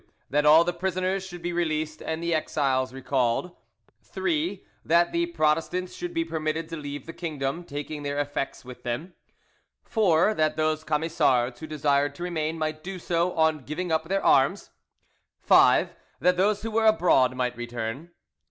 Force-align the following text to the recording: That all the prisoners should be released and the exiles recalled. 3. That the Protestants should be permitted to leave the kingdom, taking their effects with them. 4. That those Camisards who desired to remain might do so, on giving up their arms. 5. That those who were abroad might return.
That 0.31 0.47
all 0.47 0.63
the 0.63 0.73
prisoners 0.73 1.23
should 1.23 1.43
be 1.43 1.53
released 1.53 2.01
and 2.01 2.23
the 2.23 2.33
exiles 2.33 2.91
recalled. 2.91 3.55
3. 4.01 4.65
That 4.83 5.11
the 5.11 5.27
Protestants 5.27 5.93
should 5.93 6.11
be 6.11 6.25
permitted 6.25 6.67
to 6.69 6.75
leave 6.75 7.05
the 7.05 7.13
kingdom, 7.13 7.63
taking 7.63 8.01
their 8.01 8.17
effects 8.19 8.65
with 8.65 8.81
them. 8.81 9.13
4. 9.83 10.33
That 10.33 10.55
those 10.57 10.83
Camisards 10.83 11.59
who 11.59 11.67
desired 11.67 12.15
to 12.15 12.23
remain 12.23 12.57
might 12.57 12.83
do 12.83 12.97
so, 12.97 13.33
on 13.33 13.63
giving 13.63 13.91
up 13.91 14.05
their 14.05 14.25
arms. 14.25 14.71
5. 15.43 15.93
That 16.19 16.35
those 16.35 16.63
who 16.63 16.71
were 16.71 16.87
abroad 16.87 17.35
might 17.35 17.55
return. 17.55 18.09